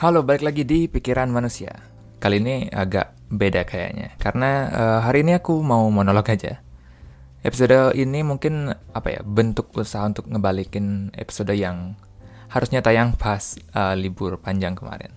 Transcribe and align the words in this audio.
Halo, 0.00 0.24
balik 0.24 0.40
lagi 0.40 0.64
di 0.64 0.88
Pikiran 0.88 1.28
Manusia. 1.28 1.76
Kali 2.24 2.40
ini 2.40 2.72
agak 2.72 3.20
beda 3.28 3.68
kayaknya, 3.68 4.16
karena 4.16 4.72
uh, 4.72 5.00
hari 5.04 5.20
ini 5.20 5.36
aku 5.36 5.60
mau 5.60 5.84
monolog 5.92 6.24
aja. 6.24 6.64
Episode 7.44 7.92
ini 7.92 8.24
mungkin 8.24 8.72
apa 8.96 9.08
ya 9.12 9.20
bentuk 9.20 9.68
usaha 9.76 10.00
untuk 10.08 10.24
ngebalikin 10.24 11.12
episode 11.20 11.52
yang 11.52 12.00
harusnya 12.48 12.80
tayang 12.80 13.12
pas 13.12 13.60
uh, 13.76 13.92
libur 13.92 14.40
panjang 14.40 14.72
kemarin. 14.72 15.12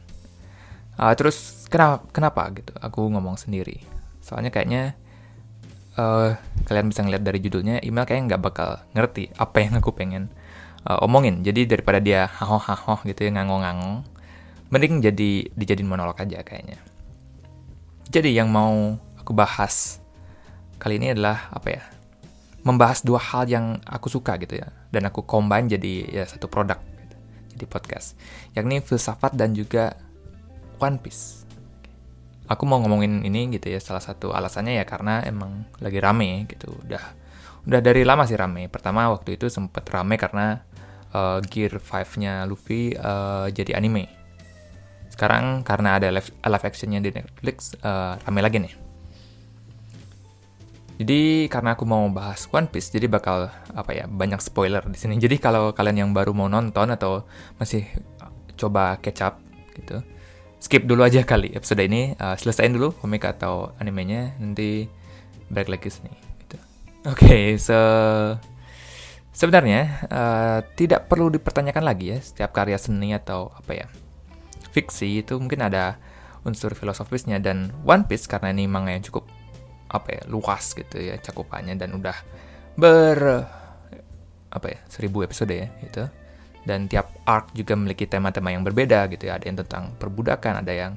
Uh, 0.99 1.15
terus 1.15 1.63
kenapa 1.71 2.03
kenapa 2.11 2.51
gitu? 2.51 2.75
Aku 2.83 3.07
ngomong 3.07 3.39
sendiri. 3.39 3.87
Soalnya 4.19 4.51
kayaknya 4.51 4.99
uh, 5.95 6.35
kalian 6.67 6.91
bisa 6.91 7.07
ngeliat 7.07 7.23
dari 7.23 7.39
judulnya, 7.39 7.79
email 7.87 8.03
kayaknya 8.03 8.35
nggak 8.35 8.43
bakal 8.51 8.83
ngerti 8.91 9.31
apa 9.39 9.63
yang 9.63 9.79
aku 9.79 9.95
pengen 9.95 10.27
uh, 10.83 10.99
omongin. 11.07 11.39
Jadi 11.39 11.71
daripada 11.71 12.03
dia 12.03 12.27
haho 12.27 12.59
haho 12.59 12.99
gitu 13.07 13.23
ya 13.23 13.31
ngangong-ngangong 13.31 14.11
mending 14.73 15.05
jadi 15.05 15.53
dijadiin 15.53 15.85
monolog 15.85 16.17
aja 16.17 16.41
kayaknya. 16.41 16.81
Jadi 18.09 18.33
yang 18.33 18.49
mau 18.49 18.97
aku 19.21 19.29
bahas 19.37 20.01
kali 20.81 20.97
ini 20.97 21.13
adalah 21.13 21.53
apa 21.53 21.69
ya? 21.69 21.83
Membahas 22.65 23.05
dua 23.05 23.21
hal 23.21 23.45
yang 23.45 23.77
aku 23.85 24.09
suka 24.09 24.33
gitu 24.41 24.57
ya, 24.57 24.73
dan 24.89 25.05
aku 25.05 25.21
combine 25.27 25.69
jadi 25.69 25.93
ya 26.09 26.23
satu 26.23 26.47
produk 26.47 26.79
gitu, 26.79 27.15
jadi 27.53 27.65
podcast, 27.67 28.15
yakni 28.55 28.79
filsafat 28.79 29.35
dan 29.35 29.51
juga 29.51 29.99
One 30.79 30.95
Piece. 30.95 31.43
Aku 32.47 32.63
mau 32.63 32.79
ngomongin 32.79 33.19
ini 33.27 33.51
gitu 33.51 33.67
ya, 33.67 33.83
salah 33.83 33.99
satu 33.99 34.31
alasannya 34.31 34.79
ya 34.79 34.87
karena 34.87 35.27
emang 35.27 35.67
lagi 35.83 35.99
rame 35.99 36.47
gitu, 36.47 36.71
udah 36.87 37.03
udah 37.67 37.79
dari 37.83 38.07
lama 38.07 38.23
sih 38.23 38.39
rame. 38.39 38.71
Pertama 38.71 39.11
waktu 39.11 39.35
itu 39.35 39.51
sempet 39.51 39.83
rame 39.91 40.15
karena 40.15 40.63
uh, 41.11 41.43
Gear 41.43 41.83
5-nya 41.83 42.47
Luffy 42.47 42.95
uh, 42.95 43.51
jadi 43.51 43.75
anime 43.75 44.22
sekarang 45.13 45.61
karena 45.61 46.01
ada 46.01 46.09
live, 46.09 46.33
live 46.41 46.65
actionnya 46.65 46.97
di 46.97 47.13
Netflix, 47.13 47.77
uh, 47.85 48.17
rame 48.25 48.41
lagi 48.41 48.57
nih. 48.57 48.73
Jadi 50.97 51.49
karena 51.49 51.77
aku 51.77 51.85
mau 51.85 52.05
bahas 52.09 52.49
One 52.49 52.69
Piece, 52.69 52.89
jadi 52.89 53.05
bakal 53.05 53.49
apa 53.73 53.91
ya 53.93 54.05
banyak 54.09 54.41
spoiler 54.41 54.81
di 54.89 54.97
sini. 54.97 55.21
Jadi 55.21 55.37
kalau 55.37 55.73
kalian 55.73 56.05
yang 56.05 56.09
baru 56.13 56.33
mau 56.33 56.49
nonton 56.49 56.89
atau 56.89 57.25
masih 57.61 57.85
coba 58.57 58.97
catch 59.01 59.21
up 59.21 59.37
gitu, 59.73 60.01
skip 60.61 60.85
dulu 60.85 61.05
aja 61.05 61.21
kali 61.21 61.53
episode 61.53 61.81
ini. 61.85 62.17
Uh, 62.17 62.33
selesaiin 62.37 62.73
dulu 62.73 62.93
komik 62.97 63.25
atau 63.25 63.73
animenya, 63.77 64.33
nanti 64.41 64.89
balik 65.49 65.77
lagi 65.77 65.89
sini. 65.93 66.13
Gitu. 66.45 66.57
Oke, 67.09 67.25
okay, 67.25 67.45
so 67.57 67.77
sebenarnya 69.33 70.09
uh, 70.13 70.59
tidak 70.77 71.09
perlu 71.09 71.33
dipertanyakan 71.33 71.85
lagi 71.85 72.13
ya 72.13 72.19
setiap 72.21 72.53
karya 72.53 72.77
seni 72.77 73.17
atau 73.17 73.49
apa 73.49 73.73
ya 73.73 73.87
fiksi 74.73 75.21
itu 75.21 75.37
mungkin 75.37 75.61
ada 75.61 76.01
unsur 76.43 76.73
filosofisnya. 76.73 77.37
Dan 77.37 77.71
One 77.85 78.09
Piece 78.09 78.25
karena 78.25 78.49
ini 78.49 78.65
manga 78.65 78.91
yang 78.91 79.05
cukup 79.05 79.29
apa 79.93 80.09
ya 80.09 80.21
luas 80.25 80.73
gitu 80.73 80.97
ya 80.97 81.21
cakupannya 81.21 81.77
dan 81.77 81.93
udah 81.93 82.17
ber 82.73 83.45
apa 84.49 84.67
ya 84.69 84.79
seribu 84.89 85.21
episode 85.21 85.53
ya 85.53 85.69
gitu. 85.85 86.09
Dan 86.63 86.87
tiap 86.87 87.11
arc 87.27 87.51
juga 87.53 87.75
memiliki 87.75 88.07
tema-tema 88.07 88.49
yang 88.49 88.65
berbeda 88.65 89.05
gitu 89.13 89.29
ya. 89.29 89.37
Ada 89.37 89.45
yang 89.45 89.57
tentang 89.61 89.83
perbudakan 89.99 90.65
ada 90.65 90.73
yang 90.73 90.93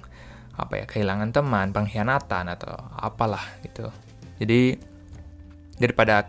apa 0.57 0.81
ya 0.81 0.85
kehilangan 0.89 1.37
teman 1.37 1.69
pengkhianatan 1.77 2.45
atau 2.57 2.73
apalah 2.97 3.45
gitu. 3.61 3.93
Jadi 4.41 4.79
daripada 5.77 6.25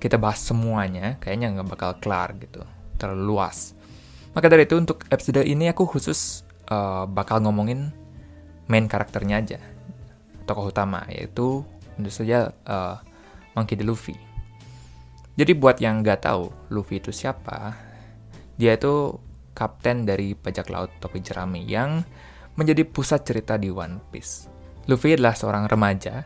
kita 0.00 0.16
bahas 0.16 0.40
semuanya 0.40 1.16
kayaknya 1.20 1.56
nggak 1.56 1.68
bakal 1.72 1.90
kelar 2.00 2.36
gitu. 2.36 2.60
Terlalu 3.00 3.22
luas. 3.24 3.72
Maka 4.36 4.46
dari 4.46 4.68
itu 4.68 4.76
untuk 4.76 5.04
episode 5.08 5.42
ini 5.42 5.72
aku 5.72 5.88
khusus 5.88 6.44
uh, 6.70 7.04
bakal 7.10 7.42
ngomongin 7.42 7.92
main 8.70 8.86
karakternya 8.86 9.42
aja 9.42 9.60
tokoh 10.46 10.70
utama 10.70 11.04
yaitu 11.10 11.66
tentu 11.94 12.10
saja 12.10 12.54
uh, 12.64 12.96
Monkey 13.54 13.76
D. 13.76 13.82
Luffy. 13.84 14.16
Jadi 15.34 15.52
buat 15.54 15.78
yang 15.78 16.02
nggak 16.02 16.26
tahu 16.26 16.50
Luffy 16.74 17.02
itu 17.02 17.10
siapa, 17.14 17.74
dia 18.56 18.74
itu 18.74 19.14
kapten 19.54 20.06
dari 20.06 20.32
bajak 20.32 20.70
laut 20.70 20.90
topi 20.98 21.20
jerami 21.22 21.66
yang 21.66 22.02
menjadi 22.56 22.86
pusat 22.86 23.26
cerita 23.26 23.60
di 23.60 23.70
One 23.70 24.00
Piece. 24.10 24.46
Luffy 24.90 25.14
adalah 25.14 25.36
seorang 25.38 25.70
remaja, 25.70 26.24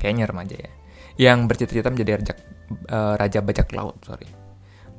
kayaknya 0.00 0.24
remaja 0.28 0.56
ya, 0.58 0.72
yang 1.20 1.44
bercita-cita 1.44 1.92
menjadi 1.92 2.18
raja, 2.18 2.34
uh, 2.88 3.14
raja 3.20 3.38
bajak 3.44 3.68
laut, 3.74 4.00
sorry. 4.04 4.28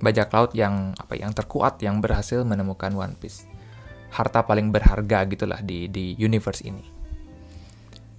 Bajak 0.03 0.29
laut 0.35 0.51
yang 0.51 0.91
apa 0.99 1.15
yang 1.15 1.31
terkuat 1.31 1.79
yang 1.79 2.03
berhasil 2.03 2.43
menemukan 2.43 2.91
One 2.91 3.15
Piece 3.15 3.52
harta 4.13 4.45
paling 4.45 4.69
berharga 4.69 5.25
gitulah 5.25 5.59
di 5.65 5.89
di 5.89 6.13
universe 6.21 6.61
ini. 6.61 6.85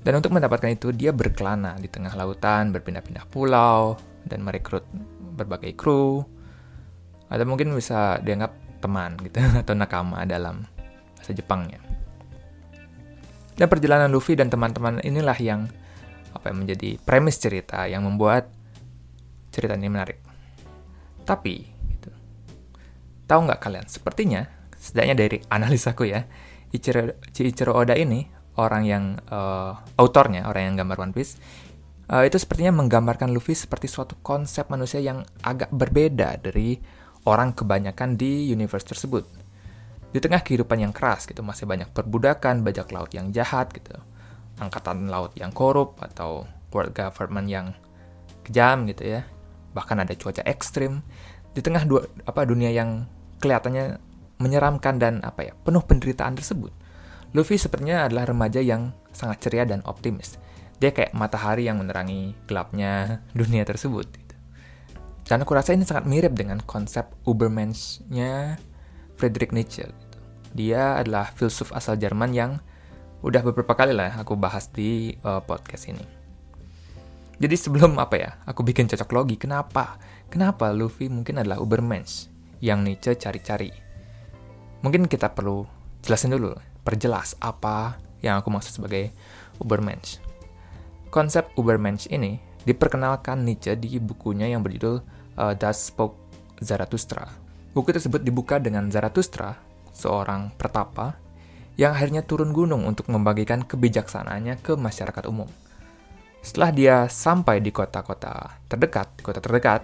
Dan 0.05 0.21
untuk 0.21 0.37
mendapatkan 0.37 0.69
itu 0.69 0.93
dia 0.93 1.16
berkelana 1.16 1.81
di 1.81 1.88
tengah 1.88 2.12
lautan, 2.12 2.75
berpindah-pindah 2.75 3.25
pulau 3.31 3.97
dan 4.27 4.44
merekrut 4.44 4.84
berbagai 5.34 5.72
kru 5.72 6.21
atau 7.25 7.44
mungkin 7.49 7.72
bisa 7.72 8.21
dianggap 8.21 8.53
teman 8.84 9.16
gitu 9.25 9.41
atau 9.65 9.72
nakama 9.72 10.28
dalam 10.28 10.69
bahasa 11.16 11.33
Jepangnya. 11.33 11.81
Dan 13.54 13.71
perjalanan 13.71 14.10
Luffy 14.10 14.37
dan 14.37 14.50
teman-teman 14.50 15.00
inilah 15.00 15.38
yang 15.38 15.71
apa 16.34 16.50
yang 16.50 16.66
menjadi 16.66 16.99
premis 17.00 17.38
cerita 17.38 17.87
yang 17.87 18.03
membuat 18.04 18.50
cerita 19.54 19.78
ini 19.78 19.88
menarik. 19.88 20.19
Tapi, 21.22 21.54
gitu, 21.94 22.10
tahu 23.25 23.41
nggak 23.47 23.62
kalian? 23.62 23.87
Sepertinya 23.87 24.44
setidaknya 24.84 25.17
dari 25.17 25.37
analisaku 25.49 26.12
ya, 26.12 26.28
Ichiro, 26.69 27.17
Ichiro 27.33 27.72
Oda 27.72 27.97
ini 27.97 28.28
orang 28.61 28.84
yang 28.84 29.05
uh, 29.33 29.81
autornya, 29.97 30.45
orang 30.45 30.69
yang 30.69 30.84
gambar 30.84 31.09
One 31.09 31.15
Piece, 31.17 31.41
uh, 32.12 32.21
itu 32.21 32.37
sepertinya 32.37 32.84
menggambarkan 32.84 33.33
Luffy 33.33 33.56
seperti 33.56 33.89
suatu 33.89 34.21
konsep 34.21 34.69
manusia 34.69 35.00
yang 35.00 35.25
agak 35.41 35.72
berbeda 35.72 36.37
dari 36.37 36.77
orang 37.25 37.56
kebanyakan 37.56 38.21
di 38.21 38.53
universe 38.53 38.84
tersebut. 38.84 39.25
Di 40.12 40.22
tengah 40.22 40.45
kehidupan 40.45 40.78
yang 40.78 40.93
keras 40.93 41.25
gitu, 41.25 41.41
masih 41.41 41.65
banyak 41.65 41.91
perbudakan, 41.91 42.62
bajak 42.62 42.93
laut 42.93 43.11
yang 43.16 43.33
jahat 43.34 43.72
gitu, 43.72 43.97
angkatan 44.61 45.09
laut 45.09 45.34
yang 45.34 45.51
korup 45.51 45.99
atau 46.05 46.47
world 46.71 46.93
government 46.95 47.49
yang 47.49 47.66
kejam 48.47 48.84
gitu 48.87 49.19
ya. 49.19 49.27
Bahkan 49.75 50.06
ada 50.06 50.15
cuaca 50.15 50.45
ekstrim 50.47 51.03
di 51.51 51.65
tengah 51.65 51.83
dua, 51.83 52.06
apa 52.28 52.47
dunia 52.47 52.71
yang 52.71 53.11
kelihatannya 53.43 53.99
menyeramkan 54.44 55.00
dan 55.00 55.25
apa 55.25 55.49
ya 55.49 55.53
penuh 55.65 55.81
penderitaan 55.81 56.37
tersebut. 56.37 56.71
Luffy 57.34 57.59
sepertinya 57.59 58.06
adalah 58.06 58.31
remaja 58.31 58.62
yang 58.62 58.94
sangat 59.10 59.43
ceria 59.43 59.65
dan 59.66 59.82
optimis. 59.88 60.38
Dia 60.78 60.94
kayak 60.94 61.16
matahari 61.16 61.66
yang 61.66 61.82
menerangi 61.82 62.37
gelapnya 62.47 63.25
dunia 63.34 63.66
tersebut. 63.66 64.06
Gitu. 64.06 64.37
Dan 65.25 65.43
aku 65.43 65.56
rasa 65.56 65.75
ini 65.75 65.83
sangat 65.83 66.06
mirip 66.06 66.37
dengan 66.37 66.62
konsep 66.62 67.10
Ubermensch-nya 67.27 68.60
Friedrich 69.19 69.50
Nietzsche. 69.50 69.88
Gitu. 69.88 70.19
Dia 70.54 71.00
adalah 71.03 71.34
filsuf 71.34 71.75
asal 71.75 71.99
Jerman 71.99 72.31
yang 72.31 72.62
udah 73.25 73.41
beberapa 73.41 73.72
kali 73.75 73.97
lah 73.97 74.21
aku 74.21 74.37
bahas 74.37 74.71
di 74.71 75.16
uh, 75.27 75.41
podcast 75.43 75.91
ini. 75.91 76.04
Jadi 77.34 77.56
sebelum 77.59 77.99
apa 77.99 78.15
ya, 78.15 78.31
aku 78.47 78.62
bikin 78.62 78.87
cocok 78.87 79.10
logi, 79.10 79.34
kenapa? 79.34 79.99
Kenapa 80.31 80.71
Luffy 80.71 81.10
mungkin 81.10 81.43
adalah 81.43 81.59
Ubermensch 81.59 82.31
yang 82.62 82.87
Nietzsche 82.87 83.19
cari-cari? 83.19 83.84
Mungkin 84.84 85.09
kita 85.09 85.33
perlu 85.33 85.65
jelasin 86.05 86.37
dulu, 86.37 86.53
perjelas 86.84 87.41
apa 87.41 87.97
yang 88.21 88.37
aku 88.37 88.53
maksud 88.53 88.77
sebagai 88.77 89.17
Ubermensch. 89.56 90.21
Konsep 91.09 91.56
Ubermensch 91.56 92.05
ini 92.12 92.37
diperkenalkan 92.69 93.49
Nietzsche 93.49 93.72
di 93.81 93.97
bukunya 93.97 94.45
yang 94.45 94.61
berjudul 94.61 95.00
uh, 95.41 95.56
Das 95.56 95.89
Spoke 95.89 96.21
Zarathustra. 96.60 97.25
Buku 97.72 97.97
tersebut 97.97 98.21
dibuka 98.21 98.60
dengan 98.60 98.92
Zarathustra, 98.92 99.57
seorang 99.97 100.53
pertapa 100.53 101.16
yang 101.80 101.97
akhirnya 101.97 102.21
turun 102.21 102.53
gunung 102.53 102.84
untuk 102.84 103.09
membagikan 103.09 103.65
kebijaksanaannya 103.65 104.60
ke 104.60 104.77
masyarakat 104.77 105.25
umum. 105.27 105.48
Setelah 106.45 106.71
dia 106.77 106.97
sampai 107.09 107.65
di 107.65 107.72
kota-kota 107.72 108.60
terdekat, 108.69 109.25
kota 109.25 109.41
terdekat, 109.41 109.80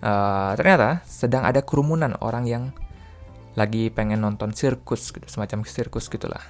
uh, 0.00 0.56
ternyata 0.56 1.04
sedang 1.04 1.44
ada 1.44 1.60
kerumunan 1.60 2.16
orang 2.24 2.48
yang 2.48 2.64
lagi 3.54 3.90
pengen 3.90 4.22
nonton 4.22 4.50
sirkus 4.50 5.14
gitu, 5.14 5.26
semacam 5.30 5.62
sirkus 5.66 6.10
gitulah. 6.10 6.42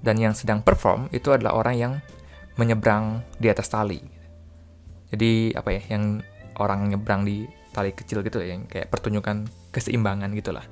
Dan 0.00 0.20
yang 0.20 0.36
sedang 0.36 0.60
perform 0.60 1.08
itu 1.10 1.32
adalah 1.32 1.56
orang 1.56 1.76
yang 1.76 1.92
menyeberang 2.60 3.24
di 3.40 3.48
atas 3.48 3.72
tali. 3.72 4.00
Jadi 5.12 5.56
apa 5.56 5.72
ya, 5.72 5.82
yang 5.96 6.20
orang 6.60 6.92
nyebrang 6.92 7.24
di 7.24 7.48
tali 7.72 7.92
kecil 7.92 8.20
gitu 8.24 8.40
ya, 8.40 8.56
yang 8.56 8.68
kayak 8.68 8.92
pertunjukan 8.92 9.48
keseimbangan 9.72 10.32
gitulah. 10.36 10.64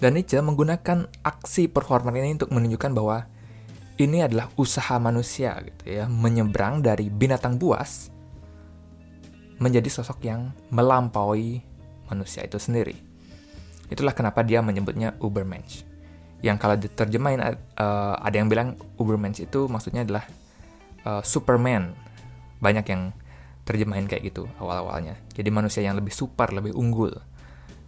Dan 0.00 0.18
Nietzsche 0.18 0.40
menggunakan 0.40 1.06
aksi 1.22 1.70
performer 1.70 2.12
ini 2.18 2.36
untuk 2.36 2.50
menunjukkan 2.52 2.92
bahwa 2.92 3.24
ini 3.94 4.26
adalah 4.26 4.50
usaha 4.58 4.98
manusia 4.98 5.54
gitu 5.62 6.02
ya, 6.02 6.04
menyeberang 6.10 6.82
dari 6.82 7.08
binatang 7.12 7.60
buas 7.60 8.10
menjadi 9.62 9.86
sosok 9.86 10.18
yang 10.26 10.50
melampaui 10.74 11.62
manusia 12.10 12.42
itu 12.42 12.58
sendiri. 12.58 12.98
Itulah 13.94 14.10
kenapa 14.10 14.42
dia 14.42 14.58
menyebutnya 14.58 15.14
Ubermensch. 15.22 15.86
yang 16.44 16.60
kalau 16.60 16.76
diterjemahin 16.76 17.40
uh, 17.40 18.20
ada 18.20 18.36
yang 18.36 18.52
bilang 18.52 18.76
Ubermensch 19.00 19.40
itu 19.40 19.64
maksudnya 19.64 20.04
adalah 20.04 20.28
uh, 21.06 21.22
Superman. 21.24 21.96
Banyak 22.60 22.84
yang 22.84 23.16
terjemahin 23.64 24.04
kayak 24.04 24.28
gitu 24.28 24.44
awal-awalnya. 24.60 25.16
Jadi 25.32 25.48
manusia 25.48 25.80
yang 25.80 25.96
lebih 25.96 26.12
super, 26.12 26.52
lebih 26.52 26.76
unggul. 26.76 27.16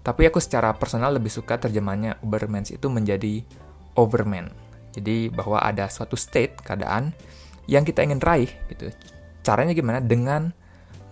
Tapi 0.00 0.22
aku 0.30 0.40
secara 0.40 0.72
personal 0.72 1.12
lebih 1.12 1.28
suka 1.28 1.60
terjemahannya 1.60 2.22
Ubermensch 2.24 2.72
itu 2.72 2.88
menjadi 2.88 3.44
Overman. 3.92 4.48
Jadi 4.96 5.28
bahwa 5.28 5.60
ada 5.60 5.92
suatu 5.92 6.16
state, 6.16 6.56
keadaan 6.64 7.12
yang 7.68 7.84
kita 7.84 8.00
ingin 8.06 8.22
raih 8.24 8.48
gitu. 8.72 8.88
Caranya 9.44 9.76
gimana? 9.76 10.00
Dengan 10.00 10.48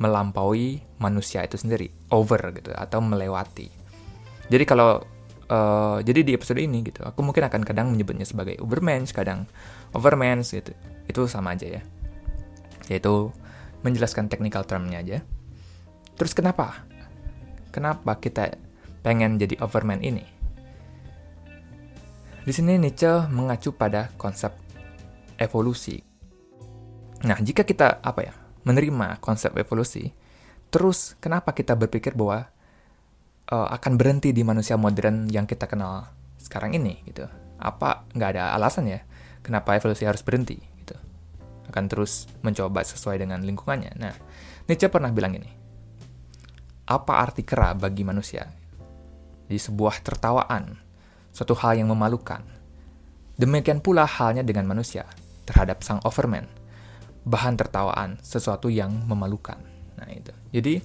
melampaui 0.01 0.81
manusia 0.97 1.45
itu 1.45 1.61
sendiri, 1.61 1.93
over 2.09 2.41
gitu 2.57 2.73
atau 2.73 3.05
melewati. 3.05 3.84
Jadi 4.49 4.65
kalau 4.69 5.01
uh, 5.49 5.99
jadi 6.05 6.21
di 6.25 6.33
episode 6.37 6.61
ini 6.61 6.85
gitu, 6.85 7.05
aku 7.05 7.21
mungkin 7.25 7.45
akan 7.49 7.63
kadang 7.65 7.93
menyebutnya 7.93 8.29
sebagai 8.29 8.61
Ubermensch, 8.61 9.13
kadang 9.17 9.49
Overman 9.97 10.45
gitu. 10.45 10.73
Itu 11.09 11.29
sama 11.29 11.57
aja 11.57 11.81
ya. 11.81 11.83
Yaitu 12.89 13.33
menjelaskan 13.85 14.29
technical 14.29 14.65
termnya 14.65 15.01
aja. 15.01 15.19
Terus 16.17 16.33
kenapa? 16.33 16.85
Kenapa 17.73 18.17
kita 18.21 18.55
pengen 19.05 19.37
jadi 19.37 19.59
Overman 19.61 20.01
ini? 20.01 20.25
Di 22.45 22.53
sini 22.53 22.77
Nietzsche 22.77 23.25
mengacu 23.33 23.73
pada 23.73 24.13
konsep 24.21 24.53
evolusi. 25.41 25.97
Nah, 27.25 27.41
jika 27.41 27.65
kita 27.65 28.05
apa 28.05 28.21
ya 28.21 28.35
menerima 28.69 29.17
konsep 29.25 29.57
evolusi, 29.57 30.13
terus 30.69 31.17
kenapa 31.25 31.57
kita 31.57 31.73
berpikir 31.73 32.13
bahwa 32.13 32.53
uh, 33.51 33.69
akan 33.73 34.01
berhenti 34.01 34.31
di 34.33 34.47
manusia 34.47 34.79
modern 34.79 35.29
yang 35.29 35.45
kita 35.45 35.69
kenal 35.69 36.09
sekarang 36.39 36.77
ini 36.77 37.03
gitu? 37.09 37.27
Apa 37.61 38.09
nggak 38.13 38.31
ada 38.37 38.53
alasan 38.57 38.89
ya 38.89 39.01
kenapa 39.45 39.77
evolusi 39.77 40.09
harus 40.09 40.25
berhenti 40.25 40.57
gitu? 40.81 40.97
Akan 41.69 41.89
terus 41.89 42.29
mencoba 42.41 42.81
sesuai 42.85 43.21
dengan 43.21 43.45
lingkungannya. 43.45 43.93
Nah, 44.01 44.15
Nietzsche 44.69 44.89
pernah 44.89 45.13
bilang 45.13 45.37
ini. 45.37 45.51
Apa 46.85 47.25
arti 47.25 47.45
kera 47.45 47.73
bagi 47.73 48.05
manusia? 48.05 48.45
Di 49.45 49.57
sebuah 49.57 50.01
tertawaan 50.05 50.85
suatu 51.35 51.53
hal 51.59 51.83
yang 51.83 51.91
memalukan. 51.91 52.41
Demikian 53.35 53.83
pula 53.83 54.07
halnya 54.07 54.47
dengan 54.47 54.71
manusia 54.71 55.03
terhadap 55.45 55.83
sang 55.83 55.99
overman, 56.07 56.47
bahan 57.27 57.59
tertawaan, 57.59 58.23
sesuatu 58.23 58.71
yang 58.71 58.95
memalukan. 59.11 59.59
Nah 59.99 60.09
itu. 60.15 60.31
Jadi, 60.55 60.79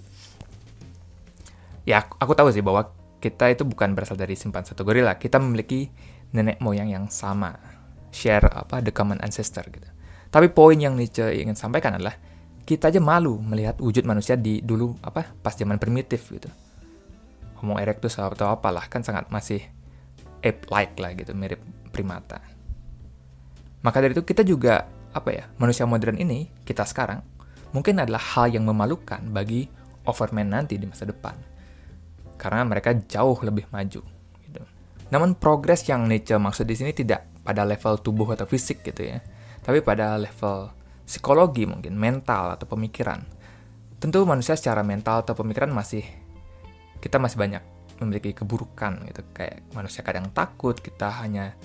ya 1.90 2.06
aku, 2.06 2.22
aku 2.22 2.34
tahu 2.38 2.54
sih 2.54 2.62
bahwa 2.62 2.94
kita 3.18 3.50
itu 3.50 3.66
bukan 3.66 3.98
berasal 3.98 4.14
dari 4.14 4.38
simpan 4.38 4.62
satu 4.62 4.86
gorila. 4.86 5.18
Kita 5.18 5.42
memiliki 5.42 5.90
nenek 6.38 6.62
moyang 6.62 6.94
yang 6.94 7.06
sama, 7.10 7.58
share 8.14 8.46
apa 8.54 8.86
the 8.86 8.94
common 8.94 9.18
ancestor 9.26 9.66
gitu. 9.74 9.90
Tapi 10.30 10.54
poin 10.54 10.78
yang 10.78 10.94
Nietzsche 10.94 11.26
ingin 11.42 11.58
sampaikan 11.58 11.98
adalah 11.98 12.14
kita 12.62 12.94
aja 12.94 13.02
malu 13.02 13.42
melihat 13.42 13.82
wujud 13.82 14.06
manusia 14.06 14.38
di 14.38 14.62
dulu 14.62 14.94
apa 15.02 15.34
pas 15.42 15.58
zaman 15.58 15.82
primitif 15.82 16.30
gitu. 16.30 16.54
Homo 17.58 17.82
erectus 17.82 18.22
atau 18.22 18.54
apalah 18.54 18.86
kan 18.86 19.02
sangat 19.02 19.26
masih 19.34 19.60
ape-like 20.46 20.96
lah 21.02 21.12
gitu, 21.18 21.34
mirip 21.34 21.60
primata. 21.90 22.40
Maka 23.82 23.98
dari 24.00 24.14
itu 24.14 24.24
kita 24.24 24.46
juga 24.46 24.86
apa 25.12 25.34
ya, 25.34 25.50
manusia 25.58 25.90
modern 25.90 26.22
ini, 26.22 26.48
kita 26.64 26.86
sekarang, 26.86 27.26
mungkin 27.74 28.00
adalah 28.00 28.22
hal 28.22 28.54
yang 28.54 28.64
memalukan 28.64 29.20
bagi 29.34 29.68
overman 30.06 30.48
nanti 30.48 30.78
di 30.78 30.86
masa 30.88 31.10
depan. 31.10 31.36
Karena 32.40 32.64
mereka 32.64 32.96
jauh 32.96 33.36
lebih 33.44 33.68
maju. 33.70 34.02
Gitu. 34.48 34.62
Namun 35.12 35.36
progres 35.36 35.84
yang 35.86 36.08
Nietzsche 36.08 36.40
maksud 36.40 36.64
di 36.64 36.80
sini 36.80 36.96
tidak 36.96 37.44
pada 37.44 37.68
level 37.68 38.00
tubuh 38.00 38.32
atau 38.32 38.48
fisik 38.48 38.82
gitu 38.82 39.04
ya, 39.04 39.20
tapi 39.60 39.84
pada 39.84 40.16
level 40.16 40.72
psikologi 41.04 41.68
mungkin, 41.68 42.00
mental 42.00 42.56
atau 42.56 42.66
pemikiran. 42.70 43.20
Tentu 44.00 44.24
manusia 44.24 44.56
secara 44.56 44.80
mental 44.80 45.28
atau 45.28 45.36
pemikiran 45.36 45.68
masih 45.74 46.08
kita 47.04 47.20
masih 47.20 47.36
banyak 47.40 47.64
memiliki 48.00 48.32
keburukan 48.32 49.04
gitu 49.12 49.22
kayak 49.36 49.64
manusia 49.76 50.04
kadang 50.04 50.32
takut 50.32 50.80
kita 50.80 51.12
hanya 51.20 51.56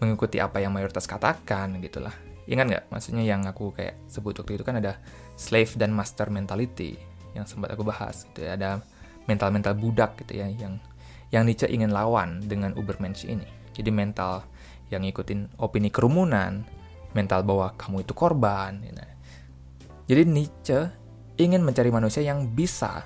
mengikuti 0.00 0.40
apa 0.40 0.60
yang 0.60 0.72
mayoritas 0.72 1.04
katakan 1.04 1.80
gitulah 1.84 2.12
ingat 2.48 2.66
nggak 2.68 2.84
maksudnya 2.88 3.22
yang 3.22 3.44
aku 3.44 3.70
kayak 3.76 4.00
sebut 4.08 4.34
waktu 4.40 4.58
itu 4.58 4.64
kan 4.64 4.80
ada 4.80 4.98
slave 5.36 5.76
dan 5.76 5.92
master 5.92 6.32
mentality 6.32 6.96
yang 7.36 7.46
sempat 7.46 7.72
aku 7.76 7.84
bahas 7.86 8.24
gitu 8.32 8.44
ya 8.44 8.56
ada 8.56 8.82
mental 9.26 9.50
mental 9.54 9.74
budak 9.76 10.18
gitu 10.24 10.42
ya 10.42 10.48
yang 10.48 10.78
yang 11.32 11.48
Nietzsche 11.48 11.68
ingin 11.70 11.90
lawan 11.94 12.44
dengan 12.44 12.76
Ubermensch 12.76 13.24
ini 13.24 13.46
jadi 13.72 13.88
mental 13.88 14.44
yang 14.92 15.02
ngikutin 15.06 15.56
opini 15.56 15.88
kerumunan 15.88 16.64
mental 17.12 17.44
bahwa 17.44 17.72
kamu 17.76 18.04
itu 18.04 18.12
korban 18.12 18.80
gitu. 18.84 19.02
jadi 20.12 20.22
Nietzsche 20.28 20.80
ingin 21.40 21.64
mencari 21.64 21.88
manusia 21.88 22.20
yang 22.20 22.44
bisa 22.52 23.04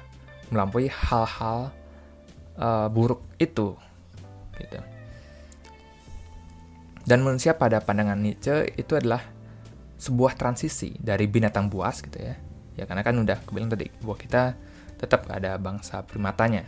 melampaui 0.50 0.90
hal-hal 0.90 1.70
uh, 2.58 2.88
buruk 2.90 3.22
itu 3.38 3.74
gitu. 4.56 4.80
Dan 7.06 7.22
manusia 7.22 7.54
pada 7.54 7.78
pandangan 7.78 8.18
Nietzsche 8.18 8.66
itu 8.74 8.98
adalah 8.98 9.22
sebuah 9.96 10.34
transisi 10.34 10.98
dari 10.98 11.30
binatang 11.30 11.70
buas 11.70 12.02
gitu 12.02 12.18
ya. 12.18 12.34
Ya 12.76 12.84
karena 12.84 13.06
kan 13.06 13.14
udah 13.16 13.38
kebilang 13.46 13.70
tadi 13.70 13.88
bahwa 14.02 14.16
kita 14.18 14.42
tetap 14.96 15.28
ada 15.28 15.56
bangsa 15.60 16.02
primatanya. 16.04 16.64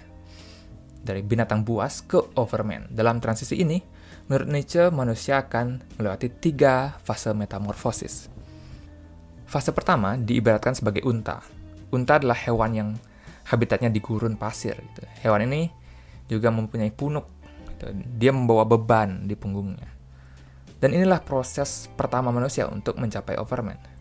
Dari 0.99 1.25
binatang 1.25 1.65
buas 1.65 2.05
ke 2.05 2.21
overman. 2.37 2.91
Dalam 2.93 3.21
transisi 3.23 3.57
ini, 3.61 3.81
menurut 4.29 4.49
Nietzsche 4.51 4.93
manusia 4.93 5.41
akan 5.41 5.81
melewati 5.97 6.29
tiga 6.29 7.01
fase 7.01 7.33
metamorfosis. 7.33 8.29
Fase 9.49 9.73
pertama 9.73 10.21
diibaratkan 10.21 10.77
sebagai 10.77 11.01
unta. 11.09 11.41
Unta 11.89 12.21
adalah 12.21 12.37
hewan 12.37 12.73
yang 12.77 12.91
habitatnya 13.49 13.89
di 13.89 14.05
gurun 14.05 14.37
pasir. 14.37 14.77
Gitu. 14.77 15.09
Hewan 15.25 15.49
ini 15.49 15.73
juga 16.29 16.53
mempunyai 16.53 16.93
punuk. 16.93 17.25
Gitu. 17.73 17.89
Dia 18.21 18.37
membawa 18.37 18.69
beban 18.69 19.25
di 19.25 19.33
punggungnya. 19.33 19.89
Dan 20.79 20.95
inilah 20.95 21.25
proses 21.25 21.89
pertama 21.97 22.29
manusia 22.31 22.69
untuk 22.69 23.01
mencapai 23.01 23.41
overman. 23.41 23.98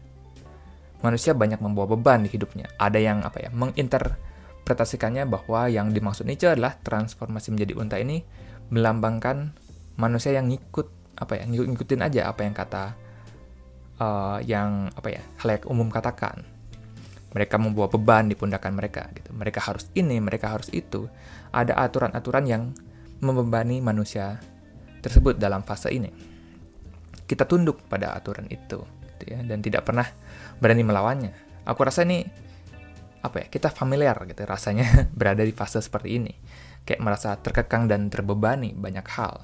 Manusia 1.06 1.38
banyak 1.38 1.62
membawa 1.62 1.94
beban 1.94 2.26
di 2.26 2.30
hidupnya. 2.34 2.66
Ada 2.82 2.98
yang 2.98 3.22
apa 3.22 3.38
ya 3.44 3.50
menginterpretasikannya 3.54 5.30
bahwa 5.30 5.70
yang 5.70 5.94
dimaksud 5.94 6.26
Nietzsche 6.26 6.50
adalah 6.50 6.78
transformasi 6.82 7.54
menjadi 7.54 7.74
unta 7.77 7.98
ini 8.01 8.25
melambangkan 8.74 9.54
manusia 9.96 10.34
yang 10.36 10.50
ngikut 10.50 10.89
apa 11.18 11.42
ya 11.42 11.46
ngikutin 11.50 12.01
aja 12.06 12.30
apa 12.30 12.46
yang 12.46 12.54
kata 12.54 12.84
uh, 13.98 14.38
yang 14.46 14.89
apa 14.94 15.10
ya 15.18 15.22
halayak 15.42 15.66
umum 15.66 15.89
katakan 15.89 16.46
mereka 17.34 17.62
membawa 17.62 17.86
beban 17.92 18.32
di 18.32 18.36
pundakan 18.39 18.74
mereka 18.74 19.06
gitu. 19.13 19.30
Mereka 19.36 19.62
harus 19.62 19.92
ini, 19.94 20.18
mereka 20.18 20.50
harus 20.50 20.74
itu. 20.74 21.06
Ada 21.54 21.77
aturan-aturan 21.77 22.50
yang 22.50 22.74
membebani 23.22 23.77
manusia 23.77 24.42
tersebut 25.06 25.38
dalam 25.38 25.62
fase 25.62 25.94
ini. 25.94 26.10
Kita 27.27 27.46
tunduk 27.46 27.86
pada 27.86 28.16
aturan 28.18 28.48
itu 28.50 28.82
gitu 29.18 29.34
ya 29.34 29.42
dan 29.44 29.60
tidak 29.66 29.84
pernah 29.84 30.06
berani 30.58 30.84
melawannya. 30.84 31.34
Aku 31.68 31.84
rasa 31.84 32.04
ini 32.08 32.26
apa 33.22 33.44
ya? 33.44 33.46
Kita 33.52 33.74
familiar 33.74 34.18
gitu 34.28 34.44
rasanya 34.44 34.86
berada 35.20 35.44
di 35.44 35.52
fase 35.52 35.80
seperti 35.80 36.18
ini. 36.18 36.34
Kayak 36.88 37.02
merasa 37.04 37.36
terkekang 37.36 37.92
dan 37.92 38.08
terbebani 38.08 38.72
banyak 38.72 39.08
hal. 39.12 39.44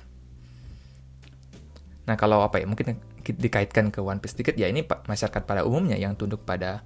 Nah, 2.04 2.16
kalau 2.20 2.44
apa 2.44 2.60
ya? 2.60 2.68
Mungkin 2.68 3.14
dikaitkan 3.24 3.88
ke 3.92 4.04
One 4.04 4.20
Piece 4.20 4.36
sedikit 4.36 4.60
ya 4.60 4.68
ini 4.68 4.84
masyarakat 4.84 5.48
pada 5.48 5.64
umumnya 5.64 5.96
yang 5.96 6.20
tunduk 6.20 6.44
pada 6.44 6.84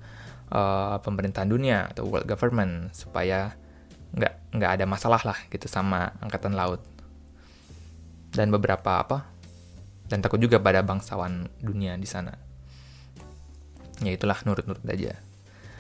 uh, 0.54 1.02
pemerintahan 1.02 1.50
dunia 1.50 1.90
atau 1.90 2.06
world 2.06 2.30
government 2.30 2.94
supaya 2.94 3.58
nggak 4.14 4.54
nggak 4.56 4.72
ada 4.80 4.86
masalah 4.86 5.20
lah 5.26 5.38
gitu 5.50 5.66
sama 5.66 6.14
angkatan 6.22 6.54
laut 6.54 6.80
dan 8.32 8.54
beberapa 8.54 9.04
apa 9.04 9.28
dan 10.08 10.24
takut 10.24 10.40
juga 10.40 10.62
pada 10.62 10.80
bangsawan 10.86 11.52
dunia 11.60 11.98
di 12.00 12.08
sana 12.08 12.47
ya 14.04 14.12
itulah 14.13 14.38
nurut-nurut 14.46 14.84
aja 14.88 15.18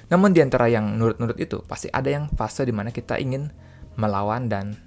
namun 0.07 0.31
di 0.31 0.39
antara 0.39 0.71
yang 0.71 0.95
nurut-nurut 0.95 1.35
itu 1.37 1.59
pasti 1.67 1.91
ada 1.91 2.07
yang 2.07 2.31
fase 2.31 2.63
di 2.63 2.71
mana 2.71 2.95
kita 2.95 3.19
ingin 3.19 3.51
melawan 3.99 4.47
dan 4.47 4.77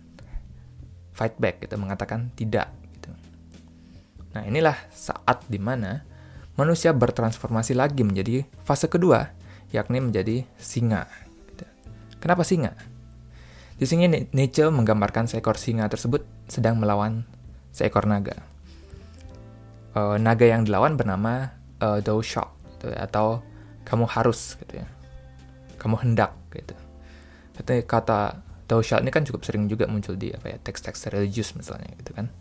fight 1.12 1.36
back 1.36 1.60
gitu 1.60 1.76
mengatakan 1.76 2.32
tidak 2.34 2.72
gitu 2.96 3.12
nah 4.32 4.42
inilah 4.46 4.78
saat 4.90 5.44
di 5.46 5.60
mana 5.60 6.02
manusia 6.56 6.90
bertransformasi 6.96 7.76
lagi 7.76 8.00
menjadi 8.04 8.48
fase 8.64 8.88
kedua 8.88 9.40
yakni 9.70 10.02
menjadi 10.02 10.46
singa. 10.58 11.06
Gitu. 11.50 11.64
Kenapa 12.18 12.42
singa? 12.42 12.74
Di 13.80 13.88
sini 13.88 14.06
Nietzsche 14.34 14.68
menggambarkan 14.68 15.30
seekor 15.30 15.56
singa 15.56 15.88
tersebut 15.88 16.26
sedang 16.50 16.76
melawan 16.76 17.24
seekor 17.72 18.04
naga. 18.04 18.44
Uh, 19.96 20.20
naga 20.20 20.46
yang 20.46 20.62
dilawan 20.68 20.94
bernama 20.94 21.56
uh, 21.82 21.98
gitu, 22.80 22.88
atau 22.96 23.44
kamu 23.84 24.08
harus 24.08 24.56
gitu 24.56 24.80
ya. 24.80 24.88
Kamu 25.76 26.00
hendak 26.00 26.32
gitu. 26.56 26.72
Kata 27.60 27.72
kata 27.84 28.18
thou 28.72 28.80
shalt 28.80 29.04
ini 29.04 29.12
kan 29.12 29.28
cukup 29.28 29.44
sering 29.44 29.68
juga 29.68 29.84
muncul 29.84 30.16
di 30.16 30.32
apa 30.32 30.56
ya 30.56 30.58
teks-teks 30.64 31.12
religius 31.12 31.52
misalnya 31.52 31.92
gitu 32.00 32.16
kan. 32.16 32.32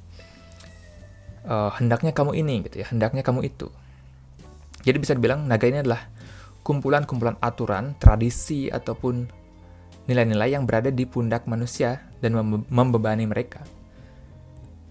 uh, 1.50 1.72
hendaknya 1.77 2.12
kamu 2.12 2.38
ini 2.38 2.65
gitu 2.67 2.84
ya, 2.84 2.88
hendaknya 2.89 3.24
kamu 3.24 3.48
itu. 3.48 3.67
Jadi 4.84 4.98
bisa 5.00 5.13
dibilang 5.17 5.43
naga 5.43 5.67
ini 5.67 5.84
adalah 5.84 6.08
kumpulan-kumpulan 6.63 7.36
aturan, 7.39 7.96
tradisi 8.00 8.72
ataupun 8.72 9.27
nilai-nilai 10.10 10.55
yang 10.55 10.63
berada 10.63 10.89
di 10.89 11.03
pundak 11.05 11.46
manusia 11.46 12.00
dan 12.24 12.36
membebani 12.67 13.27
mereka. 13.29 13.62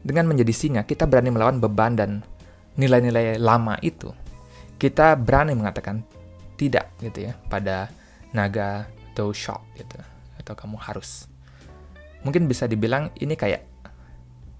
Dengan 0.04 0.30
menjadi 0.30 0.52
singa, 0.54 0.82
kita 0.86 1.10
berani 1.10 1.34
melawan 1.34 1.58
beban 1.58 1.98
dan 1.98 2.10
nilai-nilai 2.78 3.40
lama 3.40 3.76
itu. 3.82 4.12
Kita 4.78 5.18
berani 5.18 5.58
mengatakan 5.58 6.06
tidak 6.54 6.94
gitu 7.02 7.30
ya 7.30 7.34
pada 7.50 7.90
naga 8.30 8.86
atau 9.12 9.34
shock 9.34 9.66
gitu 9.74 9.98
atau 10.38 10.54
kamu 10.54 10.78
harus. 10.78 11.26
Mungkin 12.22 12.46
bisa 12.46 12.70
dibilang 12.70 13.10
ini 13.18 13.34
kayak 13.34 13.66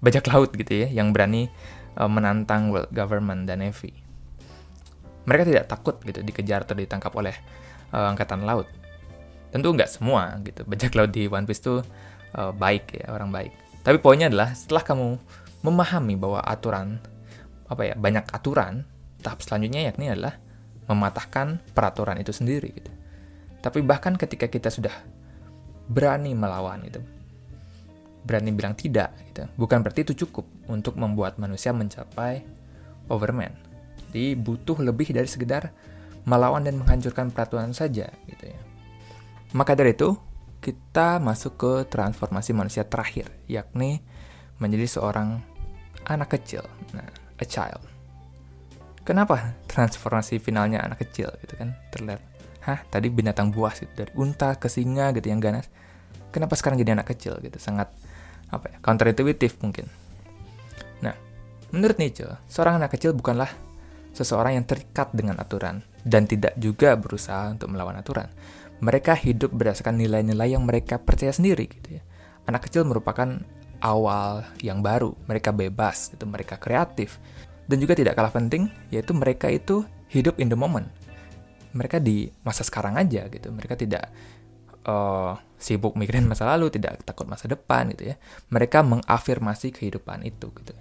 bajak 0.03 0.27
laut 0.31 0.51
gitu 0.55 0.83
ya 0.83 0.87
yang 0.91 1.15
berani 1.15 1.47
uh, 1.95 2.07
menantang 2.11 2.71
world 2.71 2.91
government 2.91 3.47
dan 3.47 3.63
navy. 3.63 3.95
Mereka 5.27 5.47
tidak 5.47 5.65
takut 5.71 5.99
gitu 6.03 6.19
dikejar 6.23 6.67
atau 6.67 6.75
ditangkap 6.75 7.11
oleh 7.15 7.35
uh, 7.95 8.11
angkatan 8.11 8.43
laut. 8.43 8.67
Tentu 9.51 9.71
nggak 9.71 9.87
semua 9.87 10.35
gitu. 10.43 10.67
Bajak 10.67 10.91
laut 10.95 11.11
di 11.11 11.27
One 11.27 11.47
Piece 11.47 11.63
tuh 11.63 11.79
uh, 12.35 12.51
baik 12.51 12.99
ya, 12.99 13.15
orang 13.15 13.31
baik. 13.31 13.53
Tapi 13.83 13.97
poinnya 14.03 14.27
adalah 14.27 14.51
setelah 14.55 14.83
kamu 14.83 15.07
memahami 15.63 16.15
bahwa 16.15 16.39
aturan 16.43 16.99
apa 17.69 17.85
ya, 17.85 17.95
banyak 17.95 18.25
aturan, 18.33 18.81
tahap 19.19 19.43
selanjutnya 19.43 19.91
yakni 19.91 20.11
adalah 20.11 20.39
mematahkan 20.89 21.61
peraturan 21.71 22.17
itu 22.17 22.33
sendiri 22.33 22.69
gitu. 22.73 22.91
Tapi 23.59 23.83
bahkan 23.83 24.15
ketika 24.15 24.47
kita 24.47 24.71
sudah 24.71 24.93
berani 25.89 26.33
melawan 26.33 26.81
gitu, 26.87 27.03
berani 28.23 28.55
bilang 28.55 28.73
tidak 28.73 29.13
gitu. 29.29 29.45
Bukan 29.59 29.83
berarti 29.83 30.07
itu 30.07 30.25
cukup 30.25 30.47
untuk 30.71 30.95
membuat 30.95 31.37
manusia 31.37 31.75
mencapai 31.75 32.41
overman. 33.11 33.51
Jadi 34.09 34.33
butuh 34.37 34.79
lebih 34.81 35.13
dari 35.13 35.29
sekedar 35.29 35.69
melawan 36.25 36.65
dan 36.65 36.77
menghancurkan 36.77 37.33
peraturan 37.33 37.73
saja 37.73 38.09
gitu 38.29 38.45
ya. 38.49 38.59
Maka 39.57 39.73
dari 39.73 39.97
itu, 39.97 40.13
kita 40.61 41.17
masuk 41.17 41.57
ke 41.57 41.73
transformasi 41.89 42.53
manusia 42.53 42.85
terakhir, 42.85 43.33
yakni 43.49 44.05
menjadi 44.61 44.99
seorang 44.99 45.41
anak 46.05 46.37
kecil. 46.37 46.61
Nah, 46.93 47.09
a 47.41 47.45
child. 47.49 47.88
Kenapa 49.09 49.57
transformasi 49.65 50.37
finalnya 50.37 50.85
anak 50.85 51.01
kecil 51.01 51.33
gitu 51.41 51.57
kan? 51.57 51.73
Terlihat, 51.89 52.21
hah 52.61 52.85
tadi 52.93 53.09
binatang 53.09 53.49
buas 53.49 53.81
itu 53.81 53.89
dari 53.97 54.13
unta 54.13 54.53
ke 54.53 54.69
singa 54.69 55.09
gitu 55.17 55.33
yang 55.33 55.41
ganas. 55.41 55.65
Kenapa 56.29 56.53
sekarang 56.53 56.77
jadi 56.77 56.93
anak 56.93 57.09
kecil 57.09 57.41
gitu? 57.41 57.57
Sangat 57.57 57.89
apa 58.53 58.69
ya 58.69 58.77
counterintuitif 58.85 59.57
mungkin. 59.65 59.89
Nah, 61.01 61.17
menurut 61.73 61.97
Nietzsche, 61.97 62.29
seorang 62.45 62.77
anak 62.77 62.93
kecil 62.93 63.17
bukanlah 63.17 63.49
seseorang 64.13 64.61
yang 64.61 64.69
terikat 64.69 65.09
dengan 65.09 65.41
aturan 65.41 65.81
dan 66.05 66.29
tidak 66.29 66.53
juga 66.61 66.93
berusaha 66.93 67.49
untuk 67.49 67.73
melawan 67.73 67.97
aturan. 67.97 68.29
Mereka 68.77 69.17
hidup 69.25 69.57
berdasarkan 69.57 69.97
nilai-nilai 69.97 70.53
yang 70.53 70.69
mereka 70.69 71.01
percaya 71.01 71.33
sendiri 71.33 71.65
gitu 71.65 71.97
ya. 71.97 72.05
Anak 72.45 72.69
kecil 72.69 72.85
merupakan 72.85 73.41
awal 73.81 74.45
yang 74.61 74.85
baru, 74.85 75.17
mereka 75.25 75.49
bebas 75.49 76.13
gitu, 76.13 76.29
mereka 76.29 76.61
kreatif. 76.61 77.17
Dan 77.69 77.77
juga 77.77 77.93
tidak 77.93 78.17
kalah 78.17 78.33
penting 78.33 78.65
yaitu 78.89 79.13
mereka 79.13 79.45
itu 79.45 79.85
hidup 80.09 80.41
in 80.41 80.49
the 80.49 80.57
moment. 80.57 80.89
Mereka 81.77 82.01
di 82.01 82.25
masa 82.41 82.65
sekarang 82.65 82.97
aja 82.97 83.29
gitu. 83.29 83.53
Mereka 83.53 83.77
tidak 83.77 84.09
uh, 84.89 85.37
sibuk 85.61 85.93
mikirin 85.93 86.25
masa 86.25 86.49
lalu, 86.49 86.73
tidak 86.73 87.05
takut 87.05 87.29
masa 87.29 87.45
depan 87.45 87.93
gitu 87.93 88.09
ya. 88.09 88.15
Mereka 88.49 88.81
mengafirmasi 88.81 89.69
kehidupan 89.69 90.25
itu 90.25 90.49
gitu. 90.49 90.73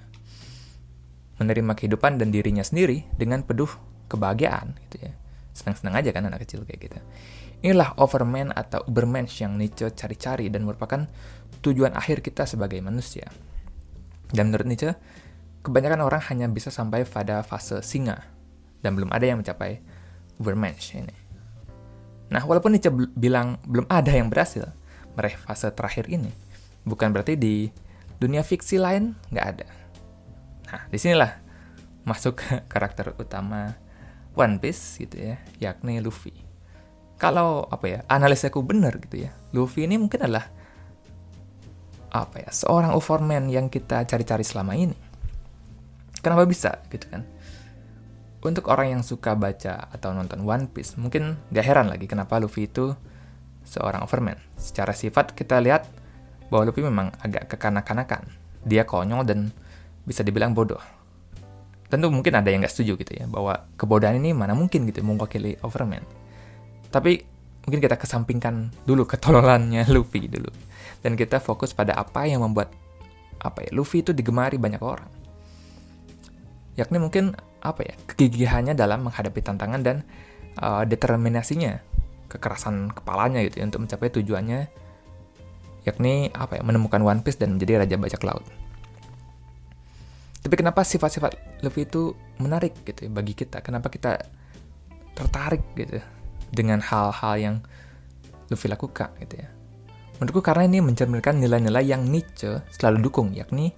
Menerima 1.37 1.77
kehidupan 1.77 2.17
dan 2.17 2.33
dirinya 2.33 2.65
sendiri 2.65 3.05
dengan 3.15 3.45
penuh 3.45 3.69
kebahagiaan 4.09 4.81
gitu 4.89 5.07
ya. 5.07 5.13
Senang-senang 5.53 6.01
aja 6.01 6.11
kan 6.17 6.25
anak 6.25 6.49
kecil 6.49 6.65
kayak 6.65 6.89
gitu. 6.89 6.99
Inilah 7.61 7.99
overman 7.99 8.55
atau 8.55 8.81
ubermensch 8.87 9.43
yang 9.43 9.59
Nietzsche 9.59 9.91
cari-cari 9.93 10.49
dan 10.49 10.65
merupakan 10.65 11.05
tujuan 11.61 11.93
akhir 11.93 12.25
kita 12.25 12.47
sebagai 12.47 12.79
manusia. 12.81 13.27
Dan 14.31 14.49
menurut 14.49 14.67
Nietzsche, 14.71 14.95
kebanyakan 15.63 16.05
orang 16.05 16.23
hanya 16.31 16.47
bisa 16.49 16.71
sampai 16.71 17.05
pada 17.05 17.43
fase 17.43 17.83
singa 17.83 18.23
dan 18.83 18.95
belum 18.95 19.11
ada 19.11 19.27
yang 19.27 19.43
mencapai 19.43 19.83
ubermensch 20.39 20.95
ini. 20.95 21.15
Nah, 22.29 22.45
walaupun 22.45 22.77
Nietzsche 22.77 22.93
bilang 23.17 23.57
belum 23.65 23.89
ada 23.89 24.13
yang 24.13 24.29
berhasil 24.29 24.69
meraih 25.17 25.37
fase 25.41 25.73
terakhir 25.73 26.07
ini, 26.13 26.31
bukan 26.85 27.11
berarti 27.11 27.35
di 27.35 27.73
dunia 28.21 28.45
fiksi 28.45 28.77
lain 28.77 29.17
nggak 29.33 29.47
ada. 29.47 29.67
Nah, 30.69 30.83
di 30.93 30.99
sinilah 31.01 31.33
masuk 32.05 32.39
ke 32.39 32.49
karakter 32.73 33.17
utama 33.17 33.75
One 34.37 34.61
Piece 34.61 35.01
gitu 35.01 35.17
ya, 35.19 35.37
yakni 35.59 35.99
Luffy. 36.05 36.37
Kalau 37.19 37.67
apa 37.67 37.87
ya, 37.91 37.99
analisaku 38.07 38.63
benar 38.63 38.95
gitu 39.03 39.27
ya, 39.27 39.35
Luffy 39.51 39.89
ini 39.89 39.99
mungkin 39.99 40.23
adalah 40.23 40.47
apa 42.15 42.47
ya, 42.47 42.51
seorang 42.53 42.95
overman 42.95 43.51
yang 43.51 43.67
kita 43.67 44.07
cari-cari 44.07 44.47
selama 44.47 44.79
ini. 44.79 45.08
Kenapa 46.19 46.45
bisa 46.47 46.83
gitu 46.91 47.07
kan? 47.11 47.23
untuk 48.39 48.71
orang 48.71 48.99
yang 48.99 49.03
suka 49.03 49.35
baca 49.35 49.91
atau 49.91 50.15
nonton 50.15 50.47
One 50.47 50.71
Piece, 50.71 50.95
mungkin 50.95 51.35
gak 51.51 51.67
heran 51.67 51.91
lagi 51.91 52.07
kenapa 52.07 52.39
Luffy 52.39 52.71
itu 52.71 52.95
seorang 53.67 54.07
overman. 54.07 54.39
Secara 54.55 54.95
sifat 54.95 55.35
kita 55.35 55.59
lihat 55.59 55.91
bahwa 56.47 56.71
Luffy 56.71 56.87
memang 56.87 57.11
agak 57.19 57.51
kekanak-kanakan. 57.51 58.31
Dia 58.63 58.87
konyol 58.87 59.27
dan 59.27 59.51
bisa 60.07 60.23
dibilang 60.23 60.55
bodoh. 60.55 60.81
Tentu 61.91 62.13
mungkin 62.13 62.39
ada 62.39 62.47
yang 62.53 62.63
gak 62.63 62.71
setuju 62.79 62.95
gitu 63.03 63.13
ya, 63.19 63.27
bahwa 63.27 63.67
kebodohan 63.75 64.23
ini 64.23 64.31
mana 64.31 64.55
mungkin 64.55 64.87
gitu 64.87 65.03
mewakili 65.03 65.59
overman. 65.67 66.07
Tapi 66.95 67.19
mungkin 67.67 67.81
kita 67.83 67.99
kesampingkan 67.99 68.71
dulu 68.87 69.03
ketololannya 69.03 69.83
Luffy 69.95 70.31
dulu. 70.31 70.49
Dan 71.03 71.19
kita 71.19 71.43
fokus 71.43 71.75
pada 71.75 71.99
apa 71.99 72.23
yang 72.31 72.47
membuat 72.47 72.71
apa 73.39 73.67
ya 73.67 73.71
Luffy 73.75 74.07
itu 74.07 74.15
digemari 74.15 74.63
banyak 74.63 74.79
orang. 74.79 75.18
Yakni 76.79 77.03
mungkin 77.03 77.35
apa 77.59 77.83
ya 77.83 77.95
kegigihannya 78.07 78.79
dalam 78.79 79.11
menghadapi 79.11 79.43
tantangan 79.43 79.83
dan 79.83 80.07
uh, 80.63 80.87
determinasinya 80.87 81.83
kekerasan 82.31 82.95
kepalanya 82.95 83.43
gitu 83.43 83.59
ya, 83.59 83.65
untuk 83.67 83.83
mencapai 83.83 84.15
tujuannya 84.15 84.61
yakni 85.83 86.29
apa 86.37 86.61
ya 86.61 86.63
menemukan 86.63 87.01
One 87.03 87.25
Piece 87.25 87.41
dan 87.41 87.59
menjadi 87.59 87.83
raja 87.83 87.97
bajak 87.99 88.23
laut. 88.23 88.47
Tapi 90.39 90.55
kenapa 90.55 90.87
sifat-sifat 90.87 91.61
Luffy 91.67 91.89
itu 91.89 92.15
menarik 92.39 92.79
gitu 92.87 93.09
ya 93.09 93.11
bagi 93.11 93.35
kita? 93.35 93.59
Kenapa 93.59 93.91
kita 93.91 94.23
tertarik 95.19 95.67
gitu 95.75 95.99
dengan 96.55 96.79
hal-hal 96.79 97.35
yang 97.37 97.57
Luffy 98.53 98.71
lakukan 98.71 99.11
gitu 99.19 99.43
ya? 99.43 99.49
Menurutku 100.23 100.43
karena 100.43 100.67
ini 100.67 100.79
mencerminkan 100.79 101.43
nilai-nilai 101.43 101.85
yang 101.85 102.07
Nietzsche 102.07 102.63
selalu 102.71 103.09
dukung, 103.11 103.35
yakni 103.35 103.75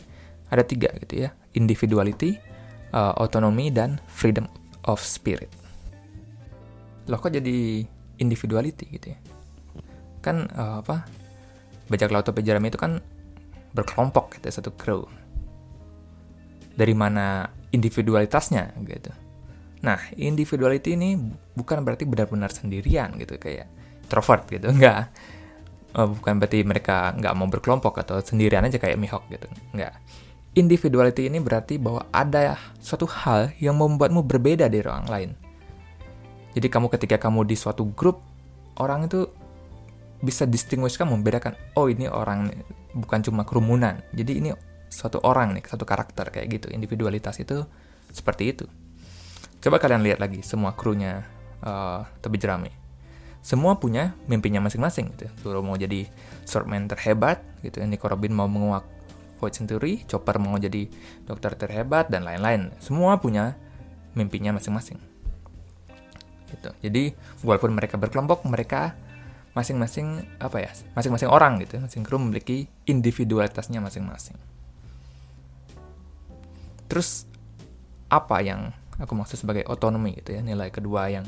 ada 0.51 0.67
tiga 0.67 0.91
gitu 1.01 1.29
ya, 1.29 1.31
individuality, 1.55 2.50
uh, 2.93 3.71
dan 3.71 3.99
freedom 4.11 4.47
of 4.87 5.03
spirit. 5.03 5.51
Loh 7.11 7.19
kok 7.19 7.35
jadi 7.35 7.85
individuality 8.21 8.87
gitu 8.91 9.07
ya? 9.15 9.19
Kan 10.23 10.47
uh, 10.55 10.85
apa? 10.85 11.07
Bajak 11.91 12.13
laut 12.15 12.27
topi 12.27 12.47
jerami 12.47 12.71
itu 12.71 12.79
kan 12.79 13.03
berkelompok 13.75 14.39
gitu 14.39 14.47
satu 14.51 14.71
crew. 14.75 15.07
Dari 16.75 16.95
mana 16.95 17.51
individualitasnya 17.75 18.79
gitu. 18.87 19.11
Nah, 19.81 19.99
individuality 20.15 20.95
ini 20.95 21.17
bukan 21.57 21.81
berarti 21.83 22.05
benar-benar 22.05 22.53
sendirian 22.53 23.17
gitu 23.17 23.41
kayak 23.41 23.67
introvert 24.07 24.45
gitu, 24.53 24.71
enggak. 24.77 25.11
Uh, 25.91 26.07
bukan 26.07 26.39
berarti 26.39 26.63
mereka 26.63 27.11
nggak 27.19 27.35
mau 27.35 27.51
berkelompok 27.51 28.07
atau 28.07 28.23
sendirian 28.23 28.63
aja 28.63 28.79
kayak 28.79 28.95
Mihawk 28.95 29.27
gitu, 29.27 29.51
enggak 29.75 29.99
individuality 30.55 31.31
ini 31.31 31.39
berarti 31.39 31.79
bahwa 31.79 32.07
ada 32.11 32.59
suatu 32.83 33.07
hal 33.07 33.55
yang 33.63 33.79
membuatmu 33.79 34.27
berbeda 34.27 34.67
dari 34.67 34.83
orang 34.83 35.07
lain. 35.07 35.31
Jadi 36.51 36.67
kamu 36.67 36.91
ketika 36.91 37.17
kamu 37.23 37.47
di 37.47 37.55
suatu 37.55 37.87
grup, 37.95 38.19
orang 38.75 39.07
itu 39.07 39.31
bisa 40.21 40.45
distinguish 40.45 40.99
kamu, 40.99 41.23
membedakan, 41.23 41.55
oh 41.79 41.87
ini 41.87 42.11
orang 42.11 42.51
bukan 42.93 43.23
cuma 43.23 43.47
kerumunan. 43.47 44.03
Jadi 44.11 44.33
ini 44.43 44.51
suatu 44.91 45.23
orang 45.23 45.55
nih, 45.55 45.63
satu 45.71 45.87
karakter 45.87 46.35
kayak 46.35 46.51
gitu. 46.51 46.67
Individualitas 46.75 47.39
itu 47.39 47.63
seperti 48.11 48.51
itu. 48.51 48.67
Coba 49.63 49.79
kalian 49.79 50.03
lihat 50.03 50.19
lagi 50.19 50.43
semua 50.43 50.75
krunya 50.75 51.23
uh, 51.63 52.03
Tobi 52.19 52.43
Jerami. 52.43 52.73
Semua 53.41 53.79
punya 53.79 54.13
mimpinya 54.27 54.61
masing-masing 54.61 55.17
gitu. 55.17 55.31
Suruh 55.41 55.65
mau 55.65 55.79
jadi 55.79 56.11
swordman 56.45 56.91
terhebat 56.91 57.41
gitu. 57.63 57.81
Nico 57.87 58.11
Robin 58.11 58.35
mau 58.35 58.51
menguak 58.51 58.85
Void 59.41 59.57
Century, 59.57 60.05
Chopper 60.05 60.37
mau 60.37 60.61
jadi 60.61 60.85
dokter 61.25 61.57
terhebat, 61.57 62.13
dan 62.13 62.29
lain-lain. 62.29 62.69
Semua 62.77 63.17
punya 63.17 63.57
mimpinya 64.13 64.53
masing-masing. 64.61 65.01
Gitu. 66.53 66.71
Jadi, 66.85 67.17
walaupun 67.41 67.73
mereka 67.73 67.97
berkelompok, 67.97 68.45
mereka 68.45 68.93
masing-masing 69.51 70.23
apa 70.39 70.63
ya 70.63 70.71
masing-masing 70.95 71.27
orang 71.27 71.59
gitu 71.59 71.83
masing 71.83 72.07
kru 72.07 72.23
memiliki 72.23 72.71
individualitasnya 72.87 73.83
masing-masing 73.83 74.39
Terus 76.91 77.23
apa 78.11 78.43
yang 78.43 78.75
aku 78.99 79.15
maksud 79.15 79.39
sebagai 79.39 79.63
otonomi 79.71 80.19
gitu 80.19 80.35
ya, 80.35 80.43
nilai 80.43 80.75
kedua 80.75 81.07
yang 81.07 81.23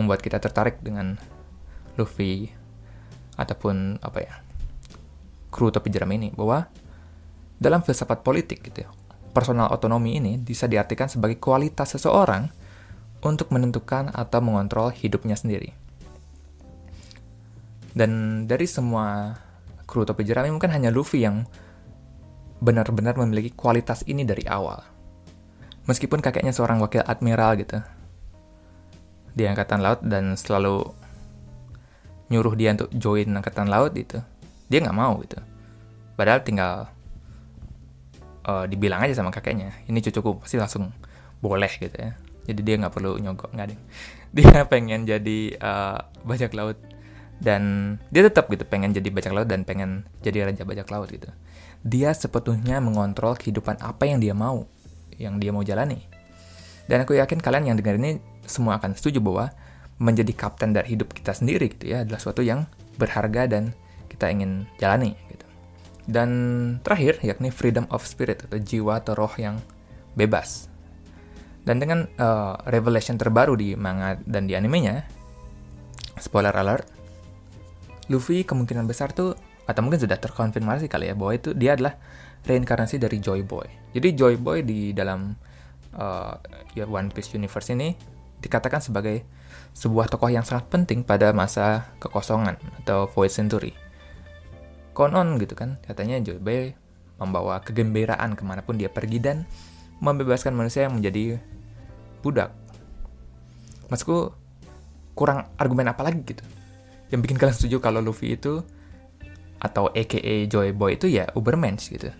membuat 0.00 0.24
kita 0.24 0.40
tertarik 0.40 0.80
dengan 0.80 1.20
Luffy 2.00 2.48
ataupun 3.36 4.00
apa 4.00 4.18
ya 4.24 4.34
kru 5.52 5.68
topi 5.68 5.92
jerami 5.92 6.16
ini 6.16 6.28
bahwa 6.32 6.66
dalam 7.58 7.80
filsafat 7.80 8.26
politik 8.26 8.66
gitu 8.66 8.86
ya, 8.86 8.90
personal 9.34 9.70
otonomi 9.74 10.18
ini 10.18 10.38
bisa 10.38 10.70
diartikan 10.70 11.10
sebagai 11.10 11.38
kualitas 11.42 11.98
seseorang 11.98 12.50
untuk 13.24 13.50
menentukan 13.50 14.12
atau 14.12 14.40
mengontrol 14.44 14.92
hidupnya 14.92 15.34
sendiri. 15.34 15.72
Dan 17.94 18.44
dari 18.50 18.66
semua 18.66 19.38
kru 19.86 20.02
topi 20.02 20.26
jerami 20.26 20.50
mungkin 20.50 20.74
hanya 20.74 20.90
Luffy 20.90 21.22
yang 21.22 21.46
benar-benar 22.58 23.14
memiliki 23.14 23.54
kualitas 23.54 24.02
ini 24.10 24.26
dari 24.26 24.42
awal. 24.50 24.82
Meskipun 25.84 26.18
kakeknya 26.18 26.50
seorang 26.50 26.80
wakil 26.80 27.04
admiral 27.04 27.60
gitu. 27.60 27.78
Di 29.34 29.44
angkatan 29.46 29.84
laut 29.84 30.00
dan 30.02 30.34
selalu 30.34 30.82
nyuruh 32.32 32.54
dia 32.56 32.72
untuk 32.72 32.90
join 32.96 33.28
angkatan 33.30 33.68
laut 33.68 33.92
gitu. 33.92 34.18
Dia 34.72 34.80
nggak 34.80 34.96
mau 34.96 35.20
gitu. 35.20 35.38
Padahal 36.16 36.40
tinggal 36.40 36.88
uh, 38.46 38.64
dibilang 38.68 39.02
aja 39.02 39.18
sama 39.18 39.34
kakeknya, 39.34 39.72
ini 39.88 39.98
cucuku 40.04 40.44
pasti 40.44 40.56
langsung 40.60 40.92
boleh 41.40 41.70
gitu 41.76 41.96
ya. 41.96 42.12
Jadi 42.44 42.60
dia 42.60 42.74
nggak 42.76 42.92
perlu 42.92 43.16
nyogok 43.20 43.56
nggak 43.56 43.66
deh. 43.72 43.80
Dia 44.34 44.66
pengen 44.66 45.06
jadi 45.06 45.54
uh, 45.62 46.10
bajak 46.26 46.58
laut 46.58 46.74
dan 47.42 47.96
dia 48.14 48.22
tetap 48.22 48.46
gitu 48.50 48.62
pengen 48.66 48.94
jadi 48.94 49.10
bajak 49.10 49.32
laut 49.34 49.48
dan 49.50 49.66
pengen 49.66 50.06
jadi 50.22 50.46
raja 50.46 50.62
bajak 50.62 50.86
laut 50.90 51.10
gitu 51.10 51.30
dia 51.82 52.14
sebetulnya 52.14 52.78
mengontrol 52.78 53.34
kehidupan 53.34 53.82
apa 53.82 54.06
yang 54.06 54.22
dia 54.22 54.32
mau 54.36 54.64
yang 55.18 55.36
dia 55.42 55.50
mau 55.50 55.66
jalani 55.66 56.06
dan 56.86 57.02
aku 57.02 57.18
yakin 57.18 57.42
kalian 57.42 57.74
yang 57.74 57.76
dengar 57.76 57.98
ini 57.98 58.22
semua 58.46 58.78
akan 58.78 58.94
setuju 58.94 59.18
bahwa 59.18 59.50
menjadi 59.98 60.32
kapten 60.34 60.74
dari 60.74 60.94
hidup 60.94 61.12
kita 61.14 61.34
sendiri 61.34 61.70
gitu 61.74 61.90
ya 61.90 62.02
adalah 62.02 62.18
suatu 62.18 62.42
yang 62.42 62.66
berharga 62.98 63.46
dan 63.50 63.76
kita 64.10 64.30
ingin 64.30 64.66
jalani 64.78 65.14
gitu 65.30 65.43
dan 66.04 66.30
terakhir 66.84 67.20
yakni 67.24 67.48
freedom 67.48 67.88
of 67.88 68.04
spirit 68.04 68.44
atau 68.44 68.60
jiwa 68.60 69.00
atau 69.00 69.16
roh 69.16 69.32
yang 69.40 69.60
bebas 70.14 70.68
dan 71.64 71.80
dengan 71.80 72.04
uh, 72.20 72.60
revelation 72.68 73.16
terbaru 73.16 73.56
di 73.56 73.72
manga 73.72 74.20
dan 74.28 74.44
di 74.44 74.52
animenya 74.52 75.08
spoiler 76.20 76.52
alert 76.52 76.86
Luffy 78.12 78.44
kemungkinan 78.44 78.84
besar 78.84 79.16
tuh 79.16 79.32
atau 79.64 79.80
mungkin 79.80 79.96
sudah 79.96 80.20
terkonfirmasi 80.20 80.92
kali 80.92 81.08
ya 81.08 81.16
bahwa 81.16 81.32
itu 81.32 81.56
dia 81.56 81.72
adalah 81.72 81.96
reinkarnasi 82.44 83.00
dari 83.00 83.16
Joy 83.16 83.40
Boy. 83.48 83.64
Jadi 83.96 84.12
Joy 84.12 84.36
Boy 84.36 84.60
di 84.60 84.92
dalam 84.92 85.32
uh, 85.96 86.36
One 86.84 87.08
Piece 87.08 87.32
Universe 87.32 87.72
ini 87.72 87.96
dikatakan 88.44 88.84
sebagai 88.84 89.24
sebuah 89.72 90.12
tokoh 90.12 90.28
yang 90.28 90.44
sangat 90.44 90.68
penting 90.68 91.00
pada 91.00 91.32
masa 91.32 91.96
kekosongan 91.96 92.60
atau 92.84 93.08
Void 93.08 93.32
Century. 93.32 93.72
Konon 94.94 95.36
gitu 95.42 95.58
kan, 95.58 95.76
katanya 95.82 96.22
Joy 96.22 96.38
Boy 96.38 96.72
membawa 97.18 97.58
kegembiraan 97.60 98.38
ke 98.38 98.42
mana 98.46 98.62
pun 98.62 98.78
dia 98.78 98.88
pergi 98.88 99.18
dan 99.18 99.42
membebaskan 99.98 100.54
manusia 100.54 100.86
yang 100.86 100.94
menjadi 100.96 101.42
budak. 102.22 102.54
Masku 103.90 104.30
kurang 105.18 105.50
argumen 105.58 105.90
apa 105.90 106.02
lagi 106.06 106.22
gitu 106.22 106.42
yang 107.14 107.22
bikin 107.22 107.38
kalian 107.38 107.54
setuju 107.54 107.78
kalau 107.78 108.02
Luffy 108.02 108.34
itu 108.34 108.66
atau 109.62 109.88
AKA 109.94 110.50
Joy 110.50 110.74
Boy 110.74 110.98
itu 110.98 111.06
ya 111.06 111.30
Ubermensch 111.38 111.94
gitu. 111.94 112.10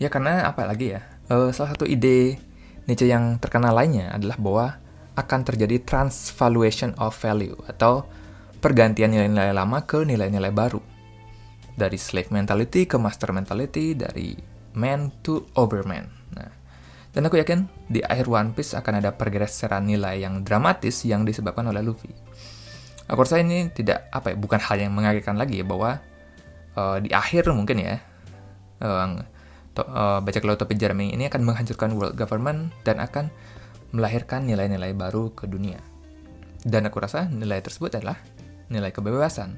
Ya 0.00 0.08
karena 0.08 0.48
apa 0.48 0.64
lagi 0.64 0.96
ya? 0.96 1.04
Uh, 1.28 1.52
salah 1.52 1.76
satu 1.76 1.84
ide 1.84 2.40
Nietzsche 2.88 3.08
yang 3.08 3.40
terkenal 3.40 3.76
lainnya 3.76 4.12
adalah 4.12 4.36
bahwa 4.40 4.66
akan 5.14 5.40
terjadi 5.46 5.80
transvaluation 5.86 6.92
of 6.98 7.14
value 7.14 7.54
atau 7.70 8.04
pergantian 8.58 9.14
nilai-nilai 9.14 9.54
lama 9.54 9.84
ke 9.86 10.02
nilai-nilai 10.02 10.50
baru. 10.50 10.93
Dari 11.74 11.98
slave 11.98 12.30
mentality 12.30 12.86
ke 12.86 12.96
master 12.96 13.34
mentality, 13.34 13.98
dari 13.98 14.34
man 14.74 15.10
to 15.22 15.46
overman. 15.58 16.06
Nah, 16.34 16.50
dan 17.14 17.30
aku 17.30 17.38
yakin 17.38 17.70
di 17.86 18.02
akhir 18.02 18.26
One 18.26 18.50
Piece 18.54 18.74
akan 18.74 18.98
ada 18.98 19.14
pergeseran 19.14 19.86
nilai 19.86 20.26
yang 20.26 20.42
dramatis 20.42 21.06
yang 21.06 21.22
disebabkan 21.22 21.70
oleh 21.70 21.82
Luffy. 21.82 22.10
Aku 23.06 23.22
rasa 23.22 23.38
ini 23.38 23.70
tidak 23.70 24.10
apa 24.10 24.34
ya, 24.34 24.36
bukan 24.36 24.58
hal 24.58 24.82
yang 24.82 24.90
mengagetkan 24.90 25.38
lagi 25.38 25.62
ya 25.62 25.66
bahwa 25.66 26.02
uh, 26.74 26.98
di 26.98 27.14
akhir 27.14 27.46
mungkin 27.54 27.78
ya 27.78 28.02
uh, 28.82 29.22
to, 29.78 29.82
uh, 29.86 30.18
bajak 30.24 30.42
laut 30.42 30.58
topi 30.58 30.74
jerami 30.74 31.14
ini 31.14 31.30
akan 31.30 31.46
menghancurkan 31.46 31.94
world 31.94 32.18
government 32.18 32.74
dan 32.82 32.98
akan 32.98 33.30
melahirkan 33.94 34.42
nilai-nilai 34.42 34.90
baru 34.90 35.30
ke 35.38 35.46
dunia. 35.46 35.78
Dan 36.66 36.90
aku 36.90 36.98
rasa 36.98 37.30
nilai 37.30 37.62
tersebut 37.62 37.94
adalah 37.94 38.18
nilai 38.72 38.90
kebebasan. 38.90 39.54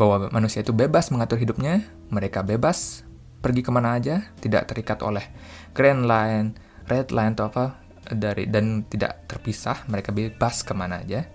Bahwa 0.00 0.32
manusia 0.32 0.64
itu 0.64 0.72
bebas 0.72 1.12
mengatur 1.12 1.38
hidupnya, 1.38 1.84
mereka 2.08 2.40
bebas 2.40 3.04
pergi 3.42 3.60
ke 3.60 3.70
mana 3.74 3.98
aja, 3.98 4.30
tidak 4.38 4.70
terikat 4.70 5.02
oleh 5.02 5.26
Grand 5.74 6.06
Line, 6.06 6.54
Red 6.86 7.10
Line 7.10 7.34
atau 7.34 7.50
apa 7.50 7.64
dari 8.08 8.46
dan 8.46 8.86
tidak 8.86 9.26
terpisah, 9.26 9.84
mereka 9.90 10.14
bebas 10.14 10.62
ke 10.62 10.72
mana 10.74 11.02
aja 11.02 11.26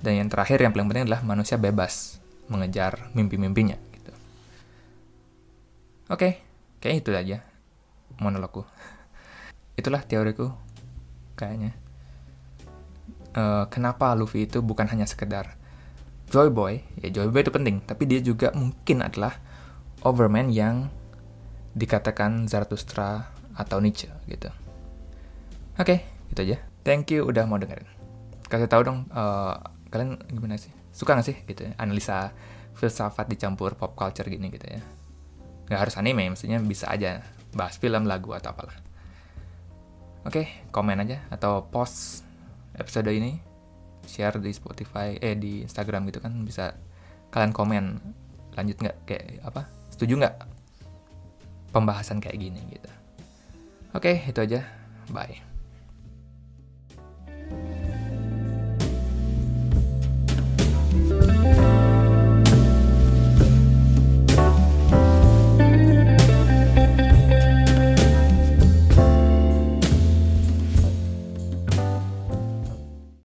dan 0.00 0.16
yang 0.16 0.28
terakhir 0.32 0.64
yang 0.64 0.72
paling 0.72 0.88
penting 0.88 1.04
adalah 1.08 1.20
manusia 1.20 1.60
bebas 1.60 2.18
mengejar 2.48 3.12
mimpi-mimpinya. 3.12 3.76
Gitu. 3.76 4.12
Oke, 6.08 6.16
okay, 6.16 6.32
kayak 6.80 7.04
itu 7.04 7.10
aja 7.12 7.38
monologku. 8.16 8.64
Itulah 9.76 10.00
teoriku, 10.08 10.56
kayaknya. 11.36 11.76
Uh, 13.30 13.68
kenapa 13.70 14.10
Luffy 14.18 14.48
itu 14.48 14.58
bukan 14.58 14.90
hanya 14.90 15.06
sekedar 15.06 15.54
Joy 16.30 16.48
Boy? 16.54 16.80
Ya 17.02 17.10
Joy 17.10 17.28
Boy 17.34 17.42
itu 17.42 17.52
penting, 17.52 17.82
tapi 17.82 18.06
dia 18.06 18.22
juga 18.22 18.54
mungkin 18.54 19.02
adalah 19.02 19.36
Overman 20.06 20.48
yang 20.48 20.88
dikatakan 21.76 22.48
Zarathustra 22.48 23.34
atau 23.58 23.82
Nietzsche 23.82 24.08
gitu. 24.30 24.48
Oke, 25.76 25.84
okay, 25.84 25.98
itu 26.32 26.40
aja. 26.46 26.56
Thank 26.86 27.12
you 27.12 27.28
udah 27.28 27.44
mau 27.44 27.60
dengerin. 27.60 27.84
Kasih 28.48 28.70
tahu 28.70 28.82
dong 28.86 29.10
uh, 29.12 29.58
kalian 29.90 30.22
gimana 30.30 30.54
sih 30.56 30.70
suka 30.94 31.18
gak 31.18 31.26
sih 31.26 31.36
gitu 31.46 31.66
ya 31.66 31.72
analisa 31.78 32.30
filsafat 32.78 33.26
dicampur 33.26 33.74
pop 33.74 33.98
culture 33.98 34.26
gini 34.26 34.50
gitu 34.50 34.66
ya 34.66 34.80
nggak 35.70 35.80
harus 35.86 35.94
anime 35.98 36.30
maksudnya 36.30 36.58
bisa 36.62 36.90
aja 36.90 37.22
bahas 37.54 37.78
film 37.78 38.06
lagu 38.06 38.30
atau 38.34 38.54
apalah 38.54 38.74
oke 40.26 40.70
komen 40.70 41.02
aja 41.02 41.22
atau 41.30 41.66
post 41.66 42.26
episode 42.74 43.10
ini 43.10 43.38
share 44.06 44.36
di 44.40 44.52
Spotify 44.54 45.16
eh 45.18 45.36
di 45.36 45.64
Instagram 45.64 46.08
gitu 46.08 46.20
kan 46.22 46.32
bisa 46.44 46.76
kalian 47.30 47.52
komen 47.54 47.84
lanjut 48.54 48.76
nggak? 48.80 48.96
Kayak 49.06 49.24
apa? 49.46 49.62
Setuju 49.92 50.20
nggak 50.20 50.36
pembahasan 51.70 52.18
kayak 52.18 52.38
gini 52.38 52.60
gitu? 52.70 52.90
Oke 53.94 54.22
itu 54.26 54.40
aja. 54.40 54.62
Bye 55.10 55.49